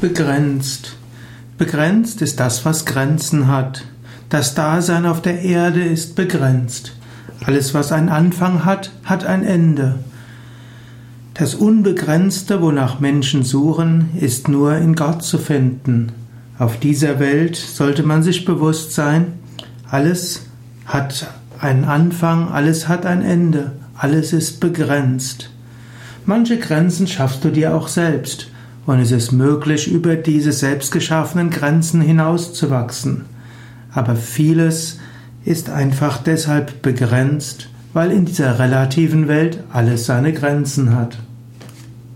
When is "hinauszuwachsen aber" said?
32.00-34.16